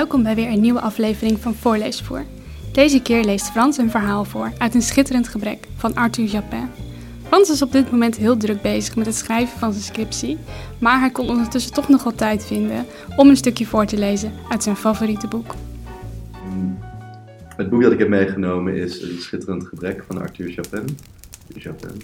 [0.00, 2.24] Welkom bij weer een nieuwe aflevering van Voorleesvoer.
[2.72, 6.68] Deze keer leest Frans een verhaal voor uit een schitterend gebrek van Arthur Japin.
[7.26, 10.38] Frans is op dit moment heel druk bezig met het schrijven van zijn scriptie,
[10.78, 14.32] maar hij kon ondertussen toch nog wel tijd vinden om een stukje voor te lezen
[14.48, 15.54] uit zijn favoriete boek.
[17.56, 20.98] Het boek dat ik heb meegenomen is Een schitterend gebrek van Arthur Japin.
[21.54, 22.02] Japin.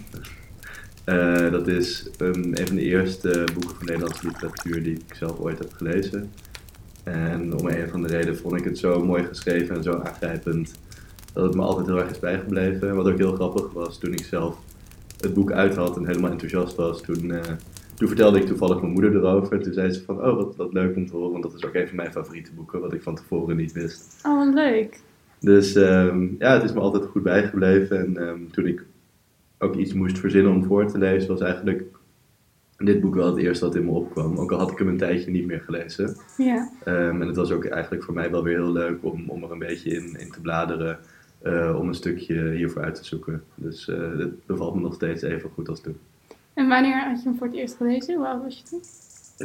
[1.04, 5.38] Eh, dat is um, een van de eerste boeken van Nederlandse literatuur die ik zelf
[5.38, 6.30] ooit heb gelezen.
[7.06, 10.74] En om een van de redenen vond ik het zo mooi geschreven en zo aangrijpend
[11.32, 12.96] dat het me altijd heel erg is bijgebleven.
[12.96, 14.58] Wat ook heel grappig was toen ik zelf
[15.20, 17.40] het boek uit had en helemaal enthousiast was, toen, uh,
[17.94, 19.62] toen vertelde ik toevallig mijn moeder erover.
[19.62, 21.74] Toen zei ze van, oh wat, wat leuk om te horen, want dat is ook
[21.74, 24.20] een van mijn favoriete boeken, wat ik van tevoren niet wist.
[24.22, 25.00] Oh, wat leuk.
[25.40, 27.98] Dus um, ja, het is me altijd goed bijgebleven.
[27.98, 28.84] En um, toen ik
[29.58, 31.84] ook iets moest verzinnen om voor te lezen, was eigenlijk
[32.76, 34.36] dit boek wel het eerste wat in me opkwam.
[34.36, 36.16] Ook al had ik hem een tijdje niet meer gelezen.
[36.36, 36.70] Ja.
[36.84, 39.50] Um, en het was ook eigenlijk voor mij wel weer heel leuk om, om er
[39.50, 40.98] een beetje in, in te bladeren.
[41.42, 43.42] Uh, om een stukje hiervoor uit te zoeken.
[43.54, 45.98] Dus uh, het bevalt me nog steeds even goed als toen.
[46.54, 48.16] En wanneer had je hem voor het eerst gelezen?
[48.16, 48.80] Hoe oud was je toen?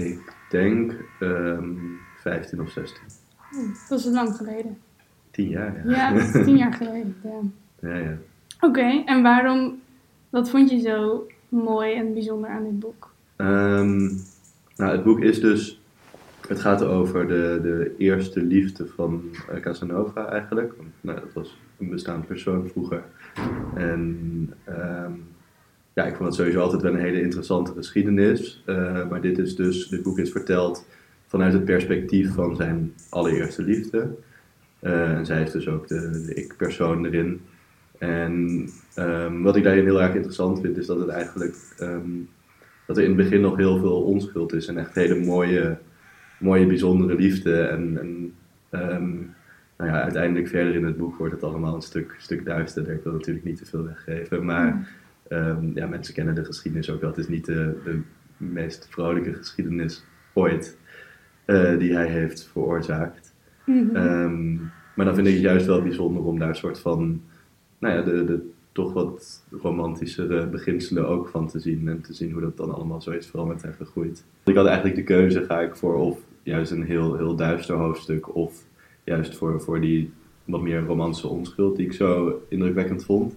[0.03, 2.97] Ik denk um, 15 of 16.
[3.55, 4.77] Oh, dat is lang geleden.
[5.31, 5.95] Tien jaar, ja.
[5.95, 7.15] Ja, dat is tien jaar geleden.
[7.23, 7.41] Ja,
[7.89, 7.97] ja.
[7.97, 8.17] ja.
[8.55, 9.81] Oké, okay, en waarom,
[10.29, 13.11] wat vond je zo mooi en bijzonder aan dit boek?
[13.41, 14.21] Um,
[14.75, 15.81] nou, het boek is dus,
[16.47, 20.73] het gaat over de, de eerste liefde van uh, Casanova eigenlijk.
[20.77, 23.03] Want, nou, dat was een bestaand persoon vroeger.
[23.75, 25.23] En um,
[25.93, 28.63] ja, ik vond het sowieso altijd wel een hele interessante geschiedenis.
[28.65, 30.85] Uh, maar dit, is dus, dit boek is verteld
[31.27, 34.09] vanuit het perspectief van zijn allereerste liefde.
[34.81, 37.41] Uh, en zij is dus ook de, ik-persoon erin.
[37.97, 41.55] En um, wat ik daarin heel erg interessant vind, is dat het eigenlijk
[42.91, 45.77] dat er in het begin nog heel veel onschuld is en echt hele mooie,
[46.39, 47.61] mooie bijzondere liefde.
[47.61, 48.33] En, en
[48.93, 49.33] um,
[49.77, 52.93] nou ja, uiteindelijk verder in het boek wordt het allemaal een stuk, stuk duisterder.
[52.93, 54.89] Ik wil natuurlijk niet te veel weggeven, maar
[55.73, 57.09] ja, mensen kennen de geschiedenis ook wel.
[57.09, 57.99] Het is niet de, de
[58.37, 60.77] meest vrolijke geschiedenis ooit
[61.45, 63.33] uh, die hij heeft veroorzaakt.
[63.65, 63.95] Mhm.
[63.95, 67.21] Um, maar dan vind ik het juist wel bijzonder om daar een soort van,
[67.79, 71.87] nou ja, de, de toch wat romantischere beginselen ook van te zien.
[71.87, 74.23] En te zien hoe dat dan allemaal zo is veranderd en gegroeid.
[74.43, 78.35] Ik had eigenlijk de keuze, ga ik voor of juist een heel, heel duister hoofdstuk,
[78.35, 78.63] of
[79.03, 80.11] juist voor, voor die
[80.45, 83.35] wat meer romantische onschuld die ik zo indrukwekkend vond.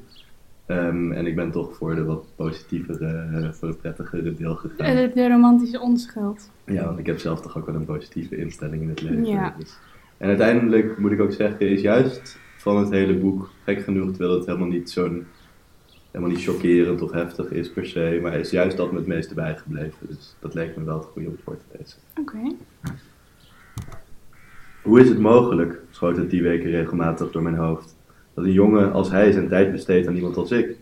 [0.67, 4.97] Um, en ik ben toch voor de wat positievere, voor de prettigere deel gegaan.
[4.97, 6.51] De, de romantische onschuld.
[6.67, 9.25] Ja, want ik heb zelf toch ook wel een positieve instelling in het leven.
[9.25, 9.55] Ja.
[9.59, 9.79] Dus.
[10.17, 14.35] En uiteindelijk moet ik ook zeggen, is juist van het hele boek, gek genoeg, terwijl
[14.35, 15.27] het helemaal niet zo'n,
[16.11, 19.35] helemaal niet chockerend of heftig is per se, maar is juist dat me het meeste
[19.35, 20.07] bijgebleven.
[20.07, 21.99] Dus dat leek me wel het goede om voor te lezen.
[22.21, 22.37] Oké.
[22.37, 22.57] Okay.
[24.83, 27.97] Hoe is het mogelijk, schoot het die weken regelmatig door mijn hoofd,
[28.35, 30.77] dat een jongen als hij zijn tijd besteedt aan iemand als ik?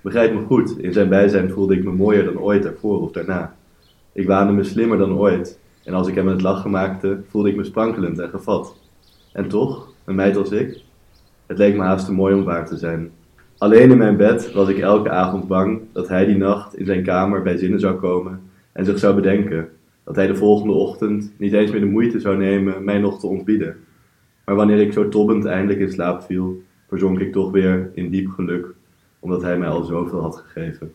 [0.00, 3.56] Begrijp me goed, in zijn bijzijn voelde ik me mooier dan ooit ervoor of daarna.
[4.12, 7.56] Ik waande me slimmer dan ooit, en als ik hem het lachen maakte, voelde ik
[7.56, 8.76] me sprankelend en gevat.
[9.32, 10.90] En toch, een meid als ik,
[11.52, 13.10] het leek me haast te mooi om waar te zijn.
[13.58, 17.02] Alleen in mijn bed was ik elke avond bang dat hij die nacht in zijn
[17.02, 18.40] kamer bij zinnen zou komen
[18.72, 19.68] en zich zou bedenken
[20.04, 23.26] dat hij de volgende ochtend niet eens meer de moeite zou nemen mij nog te
[23.26, 23.76] ontbieden.
[24.44, 28.28] Maar wanneer ik zo tobbend eindelijk in slaap viel, verzonk ik toch weer in diep
[28.28, 28.66] geluk,
[29.18, 30.92] omdat hij mij al zoveel had gegeven.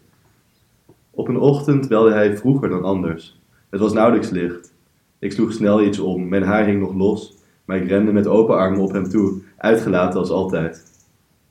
[1.12, 3.40] Op een ochtend belde hij vroeger dan anders.
[3.70, 4.74] Het was nauwelijks licht.
[5.20, 8.58] Ik sloeg snel iets om, mijn haar hing nog los, maar ik rende met open
[8.58, 10.84] armen op hem toe, uitgelaten als altijd.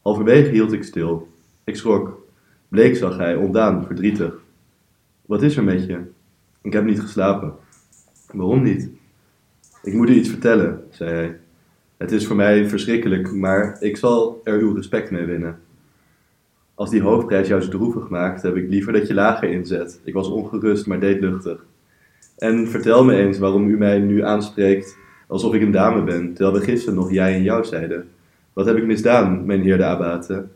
[0.02, 1.28] Halverwege hield ik stil.
[1.64, 2.26] Ik schrok.
[2.68, 4.34] Bleek zag hij, ontdaan, verdrietig.
[5.26, 6.00] Wat is er met je?
[6.62, 7.54] Ik heb niet geslapen.
[8.32, 8.88] Waarom niet?
[9.82, 11.38] Ik moet u iets vertellen, zei hij.
[11.96, 15.58] Het is voor mij verschrikkelijk, maar ik zal er uw respect mee winnen.
[16.74, 20.00] Als die hoofdprijs jou zo droevig maakt, heb ik liever dat je lager inzet.
[20.04, 21.64] Ik was ongerust, maar deed luchtig.
[22.38, 24.96] En vertel me eens waarom u mij nu aanspreekt
[25.26, 28.08] alsof ik een dame ben, terwijl we gisteren nog jij en jou zeiden.
[28.52, 30.46] Wat heb ik misdaan, mijn heer de abate?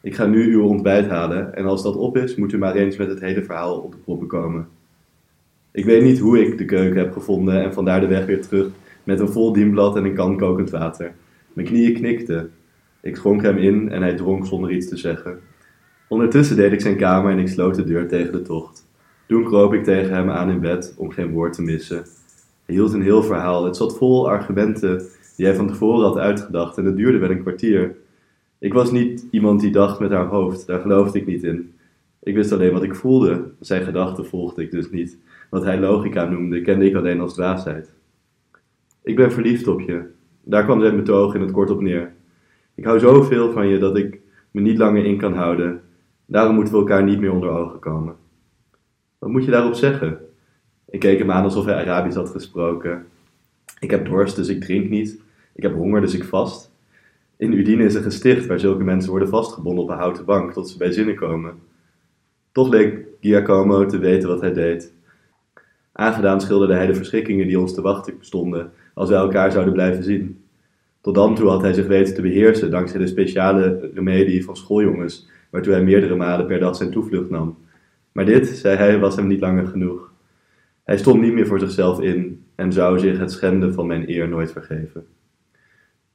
[0.00, 2.96] Ik ga nu uw ontbijt halen en als dat op is, moet u maar eens
[2.96, 4.68] met het hele verhaal op de proppen komen.
[5.70, 8.68] Ik weet niet hoe ik de keuken heb gevonden en vandaar de weg weer terug
[9.04, 11.12] met een vol dienblad en een kan kokend water.
[11.52, 12.50] Mijn knieën knikten.
[13.00, 15.38] Ik schonk hem in en hij dronk zonder iets te zeggen.
[16.08, 18.86] Ondertussen deed ik zijn kamer en ik sloot de deur tegen de tocht.
[19.26, 22.04] Toen kroop ik tegen hem aan in bed om geen woord te missen.
[22.66, 23.64] Hield een heel verhaal.
[23.64, 25.02] Het zat vol argumenten
[25.36, 27.96] die hij van tevoren had uitgedacht en het duurde wel een kwartier.
[28.58, 31.74] Ik was niet iemand die dacht met haar hoofd, daar geloofde ik niet in.
[32.22, 33.50] Ik wist alleen wat ik voelde.
[33.60, 35.18] Zijn gedachten volgde ik dus niet.
[35.50, 37.94] Wat hij logica noemde, kende ik alleen als dwaasheid.
[39.02, 40.02] Ik ben verliefd op je,
[40.42, 42.12] Daar kwam zijn betoog in het kort op neer.
[42.74, 44.20] Ik hou zoveel van je dat ik
[44.50, 45.80] me niet langer in kan houden.
[46.26, 48.14] Daarom moeten we elkaar niet meer onder ogen komen.
[49.18, 50.18] Wat moet je daarop zeggen?
[50.90, 53.06] Ik keek hem aan alsof hij Arabisch had gesproken.
[53.80, 55.20] Ik heb dorst, dus ik drink niet.
[55.52, 56.70] Ik heb honger, dus ik vast.
[57.36, 60.68] In Udine is een gesticht waar zulke mensen worden vastgebonden op een houten bank tot
[60.68, 61.54] ze bij zinnen komen.
[62.52, 64.92] Toch leek Giacomo te weten wat hij deed.
[65.92, 70.04] Aangedaan schilderde hij de verschrikkingen die ons te wachten stonden als wij elkaar zouden blijven
[70.04, 70.44] zien.
[71.00, 75.28] Tot dan toe had hij zich weten te beheersen dankzij de speciale remedie van schooljongens,
[75.50, 77.58] waartoe hij meerdere malen per dag zijn toevlucht nam.
[78.12, 80.12] Maar dit, zei hij, was hem niet langer genoeg.
[80.86, 84.28] Hij stond niet meer voor zichzelf in en zou zich het schenden van mijn eer
[84.28, 85.06] nooit vergeven.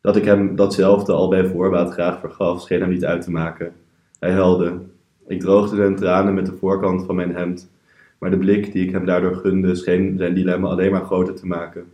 [0.02, 3.74] Dat ik hem datzelfde al bij voorbaat graag vergaf, scheen hem niet uit te maken.
[4.20, 4.80] Hij huilde.
[5.28, 7.72] Ik droogde zijn tranen met de voorkant van mijn hemd,
[8.18, 11.48] maar de blik die ik hem daardoor gunde scheen zijn dilemma alleen maar groter te
[11.48, 11.86] maken.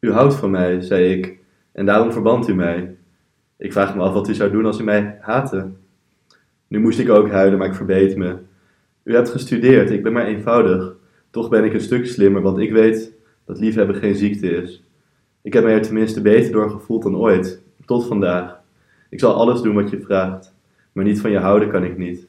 [0.00, 1.38] U houdt van mij, zei ik,
[1.72, 2.96] en daarom verband u mij.
[3.56, 5.70] Ik vraag me af wat u zou doen als u mij haatte.
[6.66, 8.36] Nu moest ik ook huilen, maar ik verbeet me.
[9.02, 10.96] U hebt gestudeerd, ik ben maar eenvoudig.
[11.30, 13.12] Toch ben ik een stuk slimmer, want ik weet
[13.44, 14.82] dat liefhebben geen ziekte is.
[15.42, 18.60] Ik heb mij er tenminste beter door gevoeld dan ooit, tot vandaag.
[19.10, 20.54] Ik zal alles doen wat je vraagt,
[20.92, 22.28] maar niet van je houden kan ik niet.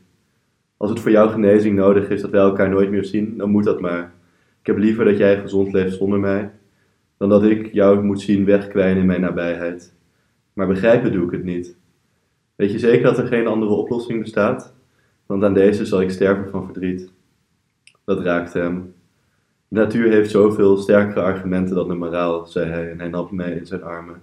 [0.77, 3.63] Als het voor jouw genezing nodig is dat wij elkaar nooit meer zien, dan moet
[3.63, 4.13] dat maar.
[4.59, 6.51] Ik heb liever dat jij gezond leeft zonder mij,
[7.17, 9.93] dan dat ik jou moet zien wegkwijnen in mijn nabijheid.
[10.53, 11.77] Maar begrijpen doe ik het niet.
[12.55, 14.73] Weet je zeker dat er geen andere oplossing bestaat?
[15.25, 17.11] Want aan deze zal ik sterven van verdriet.
[18.09, 18.93] Dat raakte hem.
[19.67, 23.65] Natuur heeft zoveel sterkere argumenten dan de moraal, zei hij en hij nam mij in
[23.65, 24.21] zijn armen.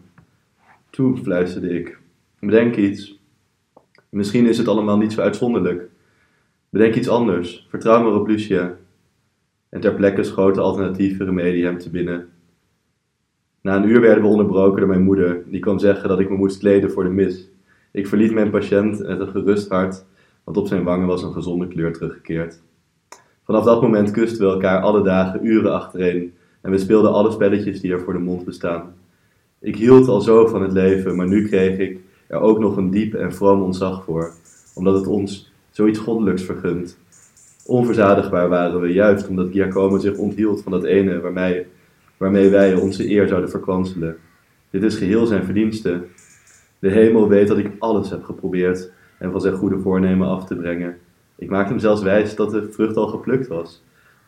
[0.90, 1.98] Toe, fluisterde ik.
[2.40, 3.20] Bedenk iets.
[4.08, 5.88] Misschien is het allemaal niet zo uitzonderlijk.
[6.68, 7.66] Bedenk iets anders.
[7.68, 8.76] Vertrouw maar op Lucia.
[9.68, 12.28] En ter plekke schoten alternatieve remedie hem te binnen.
[13.60, 16.36] Na een uur werden we onderbroken door mijn moeder, die kwam zeggen dat ik me
[16.36, 17.48] moest kleden voor de mis.
[17.92, 20.04] Ik verliet mijn patiënt met een gerust hart,
[20.44, 22.64] want op zijn wangen was een gezonde kleur teruggekeerd.
[23.46, 27.80] Vanaf dat moment kusten we elkaar alle dagen uren achtereen en we speelden alle spelletjes
[27.80, 28.94] die er voor de mond bestaan.
[29.60, 32.90] Ik hield al zo van het leven, maar nu kreeg ik er ook nog een
[32.90, 34.32] diep en vroom ontzag voor,
[34.74, 36.98] omdat het ons zoiets goddelijks vergunt.
[37.66, 41.66] Onverzadigbaar waren we, juist omdat Giacomo zich onthield van dat ene waarmee,
[42.16, 44.16] waarmee wij onze eer zouden verkwanselen.
[44.70, 46.04] Dit is geheel zijn verdienste.
[46.78, 50.56] De hemel weet dat ik alles heb geprobeerd en van zijn goede voornemen af te
[50.56, 50.96] brengen.
[51.38, 53.82] Ik maakte hem zelfs wijs dat de vrucht al geplukt was,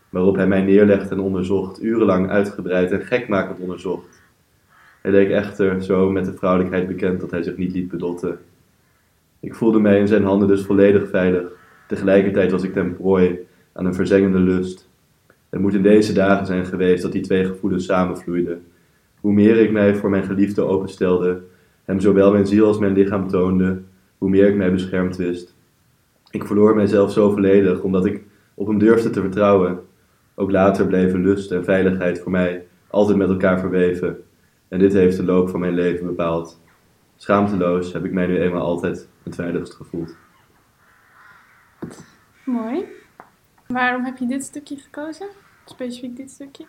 [0.09, 4.23] waarop hij mij neerlegde en onderzocht, urenlang uitgebreid en gekmakend onderzocht.
[5.03, 8.39] Hij leek echter zo met de vrouwelijkheid bekend dat hij zich niet liet bedotten.
[9.41, 11.49] Ik voelde mij in zijn handen dus volledig veilig.
[11.87, 13.39] Tegelijkertijd was ik ten prooi
[13.73, 14.89] aan een verzengende lust.
[15.49, 18.63] Het moet in deze dagen zijn geweest dat die twee gevoelens samenvloeiden.
[19.21, 21.43] Hoe meer ik mij voor mijn geliefde openstelde,
[21.85, 23.81] hem zowel mijn ziel als mijn lichaam toonde,
[24.19, 25.57] hoe meer ik mij beschermd wist.
[26.31, 28.23] Ik verloor mijzelf zo volledig omdat ik
[28.55, 29.87] op hem durfde te vertrouwen.
[30.35, 34.25] Ook later bleven lust en veiligheid voor mij altijd met elkaar verweven.
[34.69, 36.61] En dit heeft de loop van mijn leven bepaald.
[37.17, 40.17] Schaamteloos heb ik mij nu eenmaal altijd het veiligst gevoeld.
[42.45, 42.85] Mooi.
[43.67, 45.27] Waarom heb je dit stukje gekozen?
[45.65, 46.65] Specifiek dit stukje?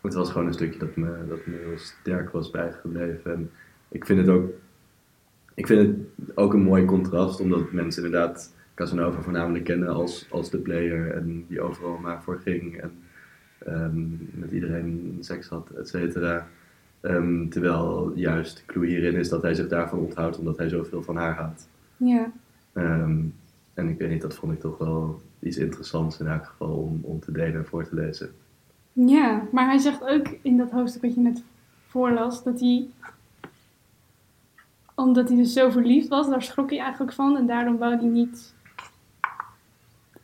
[0.00, 3.32] Het was gewoon een stukje dat me, dat me heel sterk was bijgebleven.
[3.32, 3.50] En
[3.88, 4.50] ik vind het ook,
[5.54, 10.50] ik vind het ook een mooi contrast, omdat mensen inderdaad Casanova voornamelijk kennen als, als
[10.50, 12.92] de player en die overal maar voor ging en
[13.58, 14.00] ehm,
[14.32, 16.46] met iedereen seks had, et cetera.
[17.00, 21.02] Ehm, terwijl juist de clue hierin is dat hij zich daarvan onthoudt omdat hij zoveel
[21.02, 21.68] van haar houdt.
[21.96, 22.32] Ja.
[22.72, 23.18] Ehm,
[23.74, 27.00] en ik weet niet, dat vond ik toch wel iets interessants in elk geval om,
[27.02, 28.30] om te delen en voor te lezen.
[28.92, 31.42] Ja, maar hij zegt ook in dat hoofdstuk wat je net
[31.86, 32.86] voorlas, dat hij,
[34.94, 38.08] omdat hij dus zo verliefd was, daar schrok hij eigenlijk van en daarom wou hij
[38.08, 38.54] niet,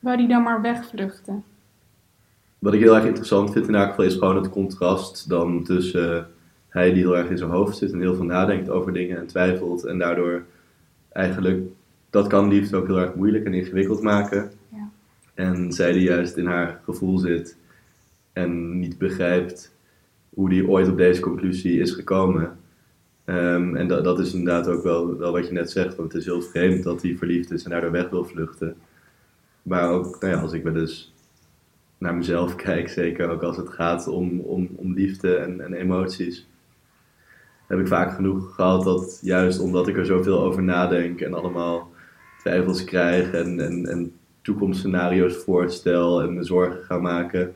[0.06, 1.44] wou hij dan maar wegvluchten.
[2.58, 6.16] Wat ik heel erg interessant vind in elk geval is gewoon het contrast dan tussen
[6.18, 6.24] eh,
[6.68, 9.26] hij die heel erg in zijn hoofd zit en heel veel nadenkt over dingen en
[9.26, 10.44] twijfelt en daardoor
[11.12, 11.62] eigenlijk,
[12.10, 14.50] dat kan liefde ook heel erg moeilijk en ingewikkeld maken.
[14.68, 14.90] Ja.
[15.34, 17.56] En zij die juist in haar gevoel zit
[18.32, 19.74] en niet begrijpt
[20.28, 22.58] hoe die ooit op deze conclusie is gekomen.
[23.24, 26.20] Ehm, en dat, dat is inderdaad ook wel, wel wat je net zegt, want het
[26.20, 28.76] is heel vreemd dat hij verliefd is en daardoor weg wil vluchten.
[29.66, 31.12] Maar ook, nou ja, als ik wel eens
[31.98, 36.46] naar mezelf kijk, zeker ook als het gaat om, om, om liefde en, en emoties,
[37.66, 41.90] heb ik vaak genoeg gehad dat juist omdat ik er zoveel over nadenk en allemaal
[42.38, 47.54] twijfels krijg en, en, en toekomstscenario's voorstel en me zorgen ga maken,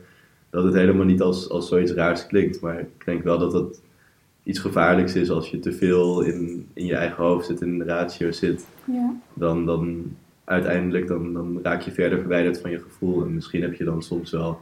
[0.49, 2.61] dat het helemaal niet als, als zoiets raars klinkt.
[2.61, 3.81] Maar ik denk wel dat het
[4.43, 7.85] iets gevaarlijks is als je te veel in, in je eigen hoofd zit, in de
[7.85, 8.65] ratio zit.
[8.85, 9.15] Ja.
[9.33, 10.03] Dan, dan
[10.51, 13.23] uiteindelijk dan, dan raak je verder verwijderd van je gevoel.
[13.23, 14.61] En misschien heb je dan soms wel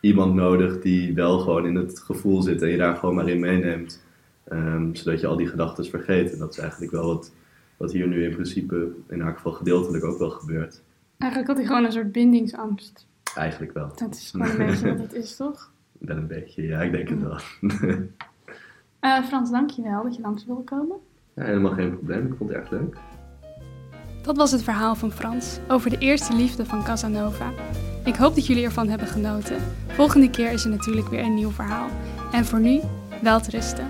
[0.00, 3.40] iemand nodig die wel gewoon in het gevoel zit en je daar gewoon maar in
[3.40, 4.04] meeneemt.
[4.44, 6.32] Ehm, zodat je al die gedachten vergeet.
[6.32, 7.32] En dat is eigenlijk wel wat,
[7.76, 10.82] wat hier nu in principe, in elk geval gedeeltelijk ook wel gebeurt.
[11.18, 13.06] Eigenlijk had hij gewoon een soort bindingsangst.
[13.34, 13.92] Eigenlijk wel.
[13.96, 15.72] Dat is gewoon een beetje wat het is, toch?
[15.98, 17.38] Wel een beetje, ja, ik denk het wel.
[19.00, 20.96] Eh, Frans, dank je wel dat je langs wilde komen.
[21.34, 22.96] ja, helemaal geen probleem, ik vond het erg leuk.
[24.24, 27.52] Dat was het verhaal van Frans over de eerste liefde van Casanova.
[28.04, 29.56] Ik hoop dat jullie ervan hebben genoten.
[29.86, 31.88] Volgende keer is er natuurlijk weer een nieuw verhaal.
[32.32, 32.80] En voor nu,
[33.22, 33.88] wel te rusten.